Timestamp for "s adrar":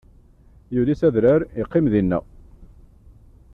0.99-1.41